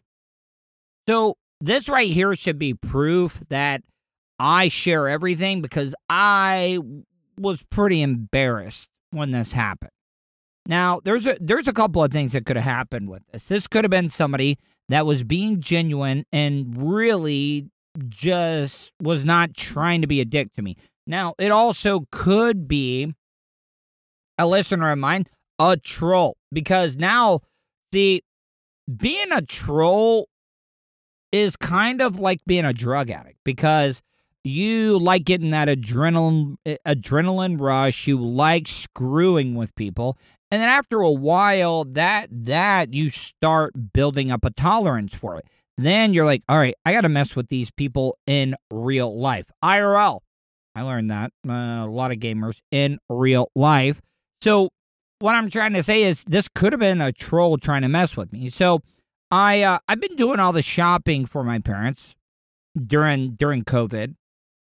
[1.08, 3.82] So, this right here should be proof that
[4.40, 6.80] I share everything because I
[7.38, 9.92] was pretty embarrassed when this happened.
[10.66, 13.48] Now, there's a there's a couple of things that could have happened with this.
[13.48, 17.70] This could have been somebody that was being genuine and really
[18.08, 20.78] just was not trying to be a dick to me.
[21.10, 23.14] Now, it also could be
[24.38, 25.26] a listener of mine,
[25.58, 27.42] a troll, because now,
[27.92, 28.22] see,
[28.96, 30.30] being a troll
[31.32, 34.02] is kind of like being a drug addict because
[34.44, 40.18] you like getting that adrenaline eh, adrenaline rush you like screwing with people
[40.50, 45.46] and then after a while that that you start building up a tolerance for it
[45.84, 49.46] then you're like, all right, I got to mess with these people in real life.
[49.64, 50.20] IRL.
[50.80, 51.34] I learned that.
[51.48, 54.00] Uh, a lot of gamers in real life.
[54.42, 54.70] So,
[55.20, 58.16] what I'm trying to say is this could have been a troll trying to mess
[58.16, 58.50] with me.
[58.50, 58.80] So,
[59.30, 62.16] I uh, I've been doing all the shopping for my parents
[62.82, 64.16] during during COVID,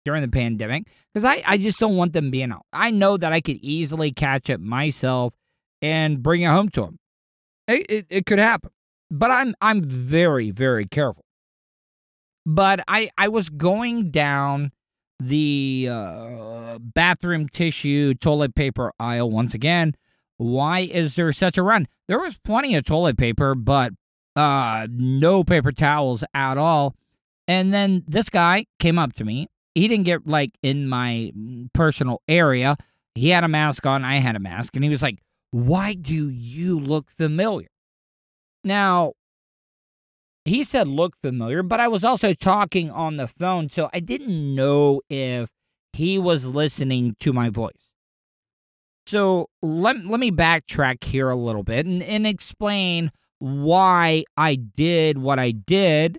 [0.06, 2.66] during the pandemic, because I I just don't want them being out.
[2.74, 5.36] I know that I could easily catch it myself
[5.84, 6.98] and bring it home to them.
[7.68, 8.72] It, it, it could happen,
[9.12, 11.26] but I'm I'm very very careful.
[12.44, 14.72] But I I was going down
[15.20, 19.96] the uh, bathroom tissue toilet paper aisle once again.
[20.38, 21.88] Why is there such a run?
[22.08, 23.94] There was plenty of toilet paper, but
[24.36, 26.96] uh, no paper towels at all.
[27.48, 29.48] And then this guy came up to me.
[29.74, 31.32] He didn't get like in my
[31.74, 32.78] personal area.
[33.16, 34.06] He had a mask on.
[34.06, 34.76] I had a mask.
[34.76, 35.20] And he was like,
[35.52, 37.70] Why do you look familiar?
[38.64, 39.14] Now,
[40.50, 43.70] he said look familiar, but I was also talking on the phone.
[43.70, 45.50] So I didn't know if
[45.94, 47.92] he was listening to my voice.
[49.08, 55.18] So let, let me backtrack here a little bit and, and explain why I did
[55.18, 56.18] what I did.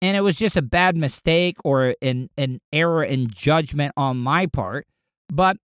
[0.00, 4.46] And it was just a bad mistake or an, an error in judgment on my
[4.46, 4.86] part.
[5.30, 5.56] But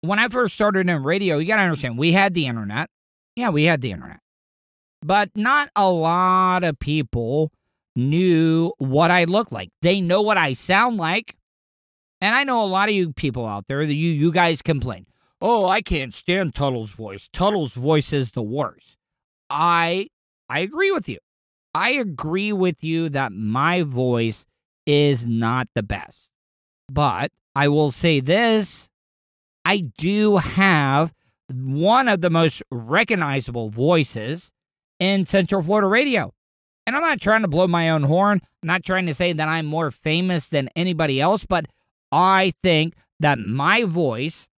[0.00, 2.90] when I first started in radio, you got to understand, we had the internet.
[3.36, 4.20] Yeah, we had the internet.
[5.04, 7.52] But not a lot of people
[7.94, 9.68] knew what I looked like.
[9.82, 11.36] They know what I sound like.
[12.22, 15.06] And I know a lot of you people out there that you you guys complain.
[15.42, 17.28] Oh, I can't stand Tuddle's voice.
[17.30, 18.96] Tuddle's voice is the worst.
[19.50, 20.08] I
[20.48, 21.18] I agree with you.
[21.74, 24.46] I agree with you that my voice
[24.86, 26.30] is not the best.
[26.90, 28.88] But I will say this,
[29.66, 31.12] I do have
[31.52, 34.50] one of the most recognizable voices
[34.98, 36.32] in Central Florida radio.
[36.86, 38.40] And I'm not trying to blow my own horn.
[38.62, 41.66] I'm not trying to say that I'm more famous than anybody else, but
[42.12, 44.48] I think that my voice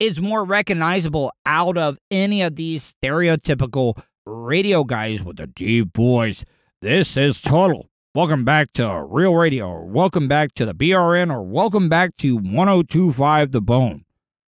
[0.00, 6.44] is more recognizable out of any of these stereotypical radio guys with a deep voice.
[6.80, 7.88] This is Tuddle.
[8.14, 12.34] Welcome back to Real Radio, or welcome back to the BRN, or welcome back to
[12.34, 14.04] 1025 The Bone.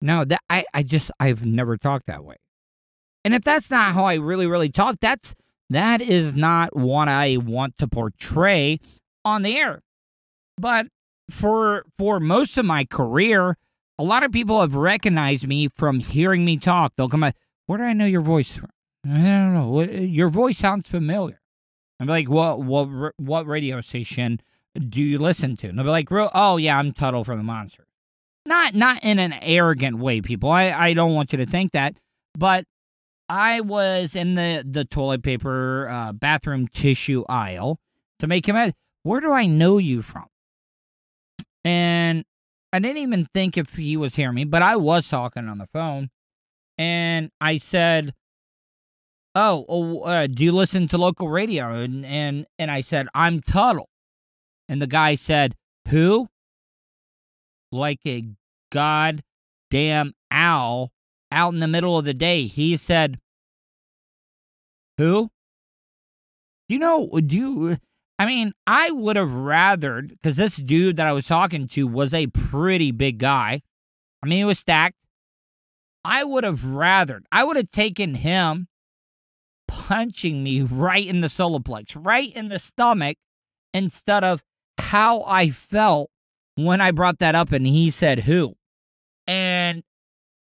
[0.02, 2.38] No, that I, I just I've never talked that way.
[3.24, 5.36] And if that's not how I really, really talk, that's
[5.70, 8.80] that is not what I want to portray
[9.24, 9.82] on the air.
[10.58, 10.88] But
[11.30, 13.58] for for most of my career,
[13.98, 16.94] a lot of people have recognized me from hearing me talk.
[16.96, 18.70] They'll come up, where do I know your voice from?
[19.06, 19.82] I don't know.
[19.82, 21.40] Your voice sounds familiar.
[22.00, 24.42] I'm like, what, what, what radio station
[24.78, 25.68] do you listen to?
[25.68, 27.86] And they'll be like, oh yeah, I'm Tuddle from the Monster.
[28.46, 30.50] Not, not in an arrogant way, people.
[30.50, 31.96] I, I don't want you to think that,
[32.38, 32.66] but
[33.30, 37.80] I was in the the toilet paper, uh, bathroom tissue aisle
[38.20, 38.56] to make him.
[38.56, 40.28] Ask, Where do I know you from?
[41.64, 42.26] And
[42.72, 45.68] I didn't even think if he was hearing me, but I was talking on the
[45.68, 46.10] phone,
[46.78, 48.14] and I said,
[49.36, 53.42] "Oh, oh uh, do you listen to local radio?" And and and I said, "I'm
[53.42, 53.90] Tuddle,"
[54.68, 55.56] and the guy said,
[55.90, 56.30] "Who?"
[57.72, 58.26] Like a
[58.72, 60.93] goddamn owl
[61.34, 62.46] out in the middle of the day.
[62.46, 63.20] He said,
[64.98, 65.30] "Who?"
[66.70, 67.10] You know?
[67.10, 67.78] Do you?
[68.20, 72.14] I mean, I would have rathered because this dude that I was talking to was
[72.14, 73.62] a pretty big guy.
[74.22, 74.96] I mean, he was stacked.
[76.06, 77.22] I would have rathered.
[77.32, 78.68] I would have taken him
[79.68, 83.18] punching me right in the solar plex, right in the stomach,
[83.74, 84.44] instead of
[84.78, 86.10] how I felt
[86.56, 88.56] when I brought that up and he said who.
[89.28, 89.84] And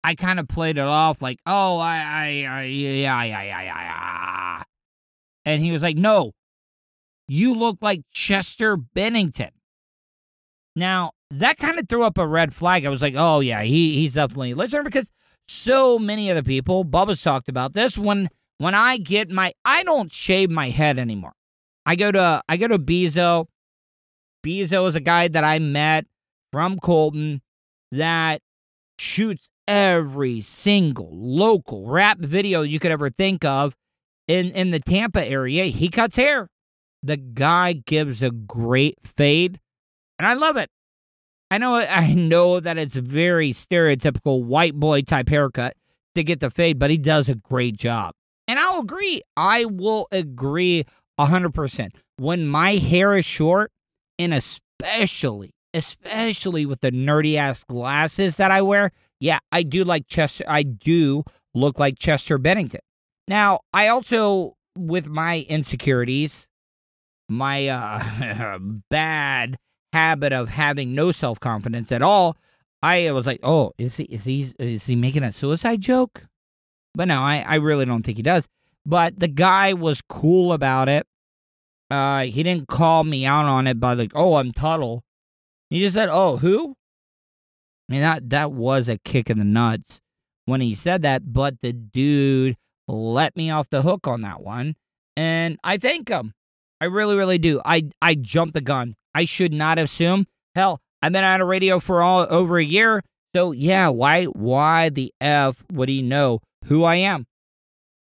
[0.08, 4.64] I kind of played it off like, oh, I, I, I yeah, yeah, yeah, yeah.
[5.44, 6.32] And he was like, no,
[7.28, 9.50] you look like Chester Bennington.
[10.78, 12.86] Now, that kind of threw up a red flag.
[12.86, 15.12] I was like, oh, yeah, he, he's definitely a listener because
[15.46, 19.84] so many other the people, Bubba's talked about this, when when I get my, I
[19.84, 21.34] don't shave my head anymore.
[21.86, 23.48] I go to, I go to Bezo.
[24.42, 26.06] Bezo is a guy that I met
[26.54, 27.42] from Colton
[27.92, 28.42] that
[28.98, 33.76] shoots every single local rap video you could ever think of
[34.28, 35.66] in, in the Tampa area.
[35.66, 36.48] He cuts hair.
[37.04, 39.60] The guy gives a great fade,
[40.18, 40.70] and I love it.
[41.50, 45.76] I know I know that it's very stereotypical white boy type haircut
[46.16, 48.14] to get the fade, but he does a great job.
[48.48, 49.22] And I'll agree.
[49.36, 50.86] I will agree
[51.20, 51.90] 100%.
[52.18, 53.72] When my hair is short,
[54.18, 60.08] and especially, especially with the nerdy ass glasses that I wear, yeah, I do like
[60.08, 60.44] Chester.
[60.48, 62.82] I do look like Chester Bennington.
[63.28, 66.48] Now, I also, with my insecurities,
[67.30, 68.60] my uh,
[68.90, 69.58] bad
[69.94, 72.38] habit of having no self confidence at all,
[72.84, 76.26] I was like, "Oh, is he is he is he making a suicide joke?"
[76.94, 78.48] But no, I I really don't think he does.
[78.86, 81.06] But the guy was cool about it.
[81.90, 85.04] Uh, he didn't call me out on it by like, "Oh, I'm Tuddle."
[85.70, 86.76] He just said, "Oh, who?"
[87.90, 90.02] I mean that that was a kick in the nuts
[90.46, 92.58] when he said that, but the dude
[92.88, 94.76] let me off the hook on that one,
[95.16, 96.34] and I thank him.
[96.80, 97.62] I really, really do.
[97.66, 98.96] I I jumped the gun.
[99.14, 100.28] I should not assume.
[100.56, 103.02] Hell, I've been out of radio for all over a year,
[103.36, 103.90] so yeah.
[103.90, 107.26] Why why the f would he know who I am?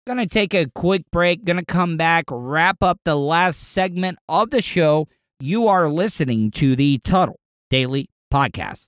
[0.08, 1.46] Gonna take a quick break.
[1.46, 5.08] Gonna come back, wrap up the last segment of the show.
[5.40, 8.88] You are listening to the Tuddle Daily Podcast.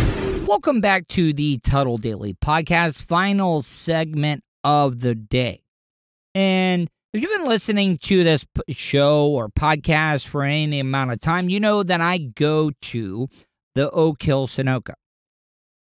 [0.51, 5.63] Welcome back to the Tuddle Daily Podcast, final segment of the day.
[6.35, 11.47] And if you've been listening to this show or podcast for any amount of time,
[11.47, 13.29] you know that I go to
[13.75, 14.91] the Oak Hill Sunoco.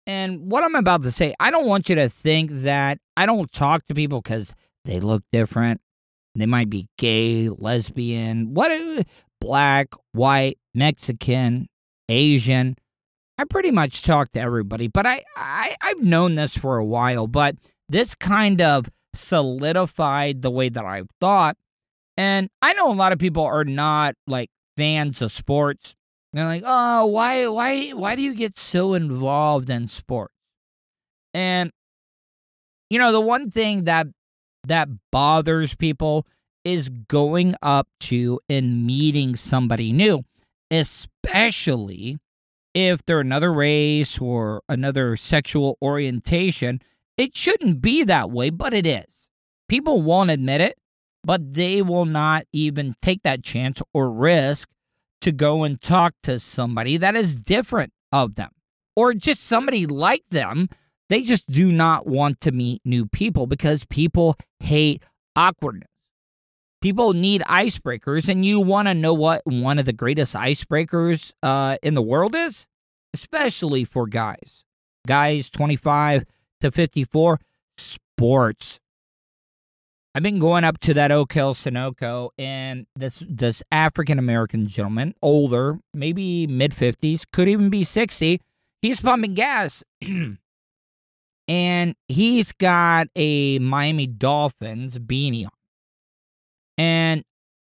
[0.08, 3.52] And what I'm about to say, I don't want you to think that I don't
[3.52, 5.82] talk to people because they look different.
[6.34, 9.04] They might be gay, lesbian, what, uh,
[9.42, 11.68] black, white, Mexican,
[12.08, 12.78] Asian.
[13.38, 17.28] I pretty much talk to everybody, but I, I I've known this for a while,
[17.28, 17.56] but
[17.90, 21.58] this kind of solidified the way that I've thought.
[22.18, 25.96] And I know a lot of people are not like fans of sports.
[26.32, 30.34] They're like, "Oh, why why why do you get so involved in sports?"
[31.34, 31.72] And
[32.90, 34.08] you know, the one thing that
[34.66, 36.26] that bothers people
[36.64, 40.24] is going up to and meeting somebody new,
[40.72, 42.18] especially
[42.76, 46.82] if they're another race or another sexual orientation.
[47.18, 49.30] It shouldn't be that way, but it is.
[49.70, 50.78] People won't admit it,
[51.24, 54.70] but they will not even take that chance or risk
[55.22, 58.52] to go and talk to somebody that is different of them
[58.96, 60.68] or just somebody like them.
[61.08, 65.02] They just do not want to meet new people because people hate
[65.36, 65.90] awkwardness.
[66.82, 71.78] People need icebreakers, and you want to know what one of the greatest icebreakers uh,
[71.82, 72.68] in the world is?
[73.14, 74.64] Especially for guys.
[75.08, 76.26] Guys 25
[76.62, 77.40] to 54,
[77.78, 78.80] sports.
[80.16, 85.14] I've been going up to that Oak Hill Sunoco, and this this African American gentleman,
[85.22, 88.40] older, maybe mid fifties, could even be sixty.
[88.82, 89.84] He's pumping gas,
[91.50, 95.52] and he's got a Miami Dolphins beanie on.
[96.78, 97.24] And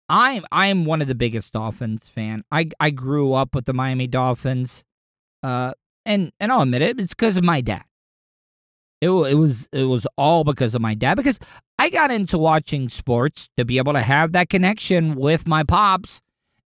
[0.09, 2.45] I'm I'm one of the biggest Dolphins fan.
[2.51, 4.85] I I grew up with the Miami Dolphins,
[5.43, 5.73] uh,
[6.05, 7.85] and and I'll admit it, it's because of my dad.
[9.01, 11.39] It, it was it was all because of my dad because
[11.79, 16.23] I got into watching sports to be able to have that connection with my pops,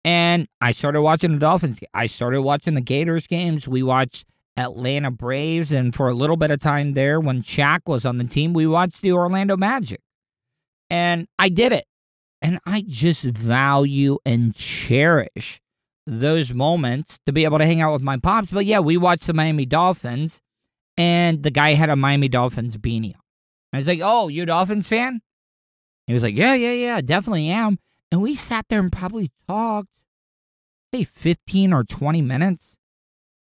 [0.04, 1.80] and I started watching the Dolphins.
[1.94, 3.68] I started watching the Gators games.
[3.68, 4.26] We watched
[4.58, 8.24] Atlanta Braves, and for a little bit of time there, when Shaq was on the
[8.26, 10.02] team, we watched the Orlando Magic,
[10.90, 11.86] and I did it,
[12.42, 15.62] and I just value and cherish
[16.06, 18.52] those moments to be able to hang out with my pops.
[18.52, 20.42] But yeah, we watched the Miami Dolphins
[20.98, 23.22] and the guy had a Miami Dolphins beanie on.
[23.72, 25.22] I was like, "Oh, you Dolphins fan?"
[26.08, 27.78] He was like, "Yeah, yeah, yeah, definitely am."
[28.12, 29.90] And we sat there and probably talked,
[30.94, 32.76] say, fifteen or twenty minutes.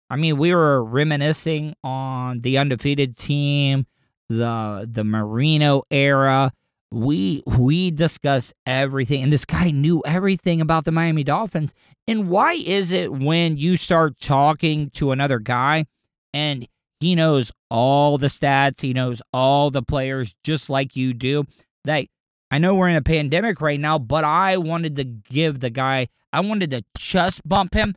[0.08, 3.86] I mean, we were reminiscing on the undefeated team,
[4.28, 6.52] the the Marino era.
[6.92, 11.74] We we discuss everything, and this guy knew everything about the Miami Dolphins.
[12.06, 15.86] And why is it when you start talking to another guy
[16.32, 16.68] and
[17.00, 18.80] he knows all the stats.
[18.80, 21.44] He knows all the players just like you do.
[21.84, 22.06] That
[22.50, 26.08] I know we're in a pandemic right now, but I wanted to give the guy,
[26.32, 27.94] I wanted to chest bump him.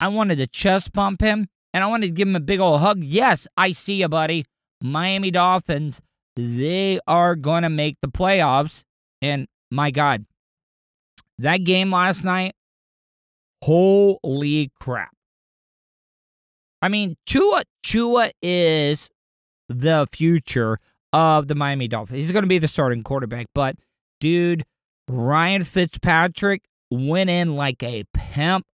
[0.00, 2.80] I wanted to chest bump him and I wanted to give him a big old
[2.80, 3.02] hug.
[3.02, 4.44] Yes, I see you, buddy.
[4.80, 6.00] Miami Dolphins,
[6.36, 8.82] they are going to make the playoffs.
[9.22, 10.26] And my God,
[11.38, 12.54] that game last night,
[13.62, 15.14] holy crap.
[16.82, 19.08] I mean, Tua, Tua is
[19.68, 20.78] the future
[21.12, 22.18] of the Miami Dolphins.
[22.18, 23.76] He's going to be the starting quarterback, but
[24.20, 24.64] dude,
[25.08, 28.66] Ryan Fitzpatrick went in like a pimp,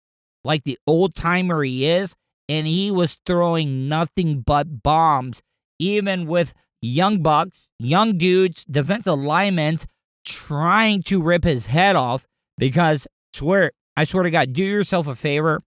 [0.44, 2.16] like the old timer he is,
[2.48, 5.40] and he was throwing nothing but bombs,
[5.78, 6.52] even with
[6.82, 9.78] young bucks, young dudes, defensive linemen
[10.24, 12.26] trying to rip his head off
[12.58, 15.62] because swear I swear to God, do yourself a favor.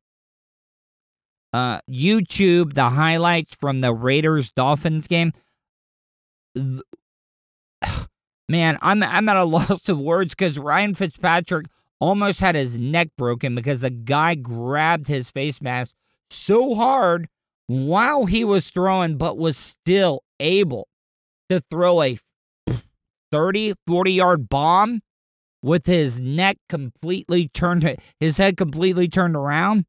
[1.52, 5.34] Uh, YouTube the highlights from the Raiders Dolphins game.
[8.50, 11.68] Man, I'm I'm at a loss of words because Ryan Fitzpatrick
[12.00, 15.96] almost had his neck broken because the guy grabbed his face mask
[16.30, 17.30] so hard
[17.68, 20.88] while he was throwing, but was still able
[21.60, 22.18] to throw a
[23.32, 25.02] 30, 40 yard bomb
[25.62, 29.86] with his neck completely turned, his head completely turned around.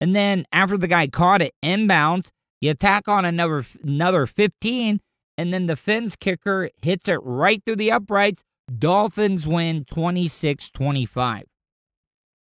[0.00, 5.00] And then after the guy caught it inbound, you attack on another another 15,
[5.38, 8.42] and then the Fins kicker hits it right through the uprights.
[8.78, 11.44] Dolphins win 26 25.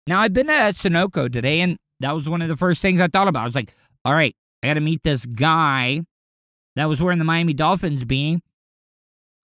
[0.06, 3.08] Now, I've been at Sunoco today, and that was one of the first things I
[3.08, 3.42] thought about.
[3.42, 6.02] I was like, all right, I got to meet this guy
[6.76, 8.40] that was wearing the Miami Dolphins beanie.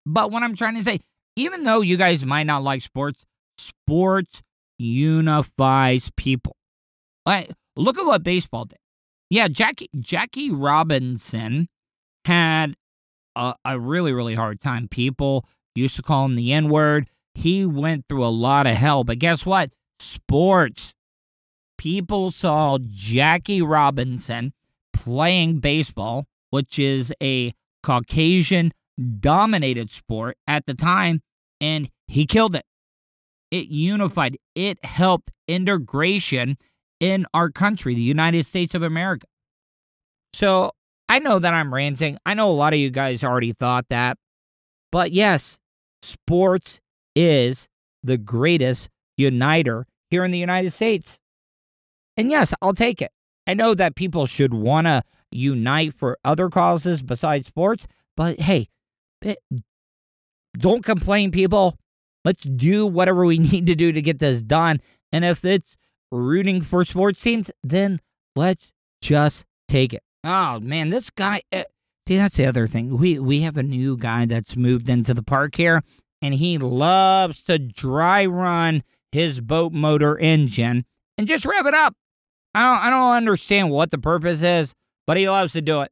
[0.04, 1.00] But what I'm trying to say,
[1.36, 3.24] even though you guys might not like sports,
[3.56, 4.42] sports
[4.78, 6.56] unifies people.
[7.24, 8.78] Like, look at what baseball did.
[9.30, 11.68] Yeah, Jackie Jackie Robinson
[12.26, 12.74] had
[13.34, 14.88] a, a really really hard time.
[14.88, 17.08] People used to call him the N word.
[17.34, 19.70] He went through a lot of hell, but guess what?
[19.98, 20.92] Sports.
[21.78, 24.52] People saw Jackie Robinson
[24.92, 28.72] playing baseball, which is a Caucasian
[29.20, 31.22] dominated sport at the time,
[31.60, 32.64] and he killed it.
[33.50, 36.56] It unified, it helped integration
[37.00, 39.26] in our country, the United States of America.
[40.32, 40.72] So
[41.08, 42.16] I know that I'm ranting.
[42.24, 44.16] I know a lot of you guys already thought that.
[44.90, 45.58] But yes,
[46.00, 46.80] sports
[47.14, 47.68] is
[48.02, 51.18] the greatest uniter here in the United States.
[52.16, 53.10] And yes, I'll take it.
[53.46, 57.86] I know that people should want to unite for other causes besides sports,
[58.16, 58.68] but hey,
[60.56, 61.76] don't complain, people.
[62.24, 64.80] Let's do whatever we need to do to get this done.
[65.12, 65.76] And if it's
[66.10, 68.00] rooting for sports teams, then
[68.36, 70.02] let's just take it.
[70.24, 71.42] Oh man, this guy.
[71.52, 71.64] Uh,
[72.06, 72.96] see, that's the other thing.
[72.96, 75.82] We we have a new guy that's moved into the park here,
[76.20, 80.84] and he loves to dry run his boat motor engine
[81.18, 81.94] and just rev it up.
[82.54, 84.74] I don't I don't understand what the purpose is,
[85.06, 85.90] but he loves to do it.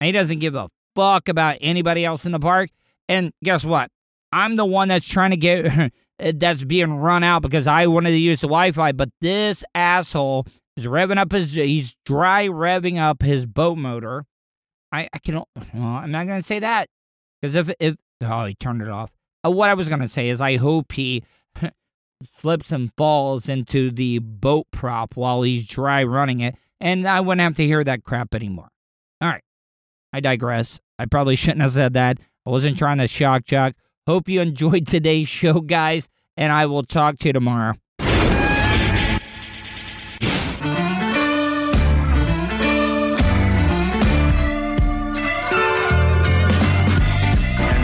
[0.00, 0.68] And he doesn't give a
[0.98, 2.70] fuck about anybody else in the park.
[3.08, 3.90] And guess what?
[4.32, 8.18] I'm the one that's trying to get that's being run out because I wanted to
[8.18, 10.46] use the Wi-Fi, but this asshole
[10.76, 14.26] is revving up his he's dry revving up his boat motor.
[14.90, 16.88] I I can well, I'm not gonna say that
[17.40, 19.10] because if if oh he turned it off.
[19.46, 21.22] Uh, what I was gonna say is I hope he
[22.24, 27.40] flips and falls into the boat prop while he's dry running it, and I wouldn't
[27.40, 28.70] have to hear that crap anymore.
[29.20, 29.44] All right,
[30.12, 30.80] I digress.
[30.98, 32.18] I probably shouldn't have said that.
[32.46, 32.84] I wasn't mm-hmm.
[32.84, 33.74] trying to shock Chuck.
[34.06, 37.74] Hope you enjoyed today's show, guys, and I will talk to you tomorrow.
[38.00, 38.08] And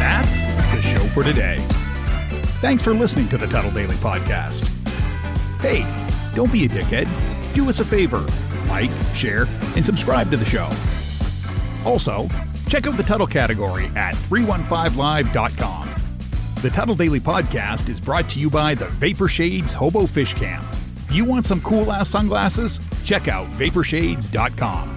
[0.01, 1.59] that's the show for today.
[2.61, 4.67] Thanks for listening to the Tuddle Daily Podcast.
[5.61, 5.83] Hey,
[6.35, 7.09] don't be a dickhead.
[7.55, 8.27] Do us a favor
[8.69, 9.47] like, share,
[9.77, 10.69] and subscribe to the show.
[11.89, 12.29] Also,
[12.75, 15.89] check out the Tuddle category at 315live.com.
[16.61, 20.67] The Tuddle Daily Podcast is brought to you by the Vapor Shades Hobo Fish Camp.
[21.09, 22.81] You want some cool ass sunglasses?
[23.05, 24.97] Check out vaporshades.com.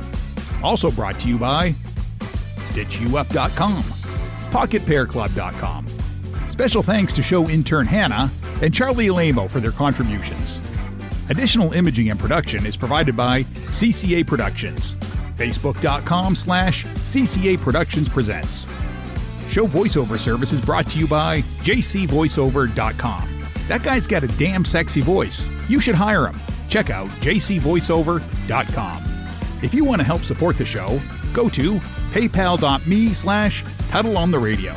[0.63, 1.73] Also brought to you by
[2.19, 5.85] StitchYouUp.com, PocketPairClub.com.
[6.47, 8.31] Special thanks to show intern Hannah
[8.63, 10.63] and Charlie Alamo for their contributions.
[11.29, 14.97] Additional imaging and production is provided by CCA Productions.
[15.37, 18.67] Facebook.com slash CCA Productions Presents.
[19.47, 23.43] Show voiceover service is brought to you by JCVoiceover.com.
[23.67, 25.49] That guy's got a damn sexy voice.
[25.69, 26.39] You should hire him.
[26.67, 29.03] Check out JCVoiceover.com.
[29.63, 31.01] If you want to help support the show,
[31.33, 31.73] go to
[32.11, 34.75] paypal.me slash Tuddle on the radio.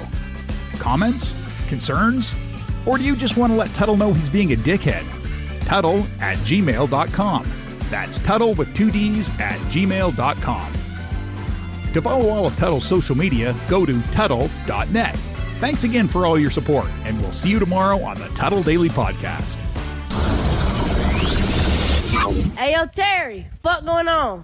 [0.79, 1.37] Comments?
[1.69, 2.37] Concerns?
[2.87, 5.05] Or do you just want to let Tuddle know he's being a dickhead?
[5.67, 7.45] Tuddle at gmail.com.
[7.91, 10.73] That's Tuddle with two D's at gmail.com.
[11.93, 15.17] To follow all of Tuddle's social media, go to Tuddle.net.
[15.59, 18.89] Thanks again for all your support, and we'll see you tomorrow on the Tuddle Daily
[18.89, 19.57] Podcast.
[22.57, 24.39] Hey, yo, Terry, fuck going on?